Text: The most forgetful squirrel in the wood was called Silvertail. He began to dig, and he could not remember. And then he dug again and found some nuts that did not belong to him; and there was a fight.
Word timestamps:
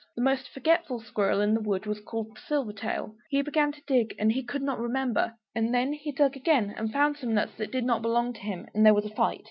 The 0.15 0.23
most 0.23 0.49
forgetful 0.49 1.01
squirrel 1.01 1.41
in 1.41 1.53
the 1.53 1.61
wood 1.61 1.85
was 1.85 1.99
called 1.99 2.35
Silvertail. 2.49 3.13
He 3.29 3.43
began 3.43 3.71
to 3.71 3.83
dig, 3.85 4.15
and 4.17 4.31
he 4.31 4.41
could 4.43 4.63
not 4.63 4.79
remember. 4.79 5.35
And 5.53 5.71
then 5.71 5.93
he 5.93 6.11
dug 6.11 6.35
again 6.35 6.73
and 6.75 6.91
found 6.91 7.17
some 7.17 7.35
nuts 7.35 7.53
that 7.59 7.71
did 7.71 7.83
not 7.85 8.01
belong 8.01 8.33
to 8.33 8.39
him; 8.41 8.65
and 8.73 8.83
there 8.83 8.95
was 8.95 9.05
a 9.05 9.13
fight. 9.13 9.39